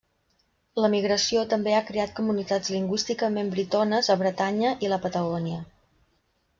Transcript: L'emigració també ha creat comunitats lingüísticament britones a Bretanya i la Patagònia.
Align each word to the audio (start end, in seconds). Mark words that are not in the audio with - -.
L'emigració 0.83 1.43
també 1.51 1.75
ha 1.79 1.83
creat 1.91 2.17
comunitats 2.21 2.73
lingüísticament 2.79 3.55
britones 3.55 4.13
a 4.15 4.19
Bretanya 4.27 4.77
i 4.89 4.95
la 4.97 5.03
Patagònia. 5.09 5.65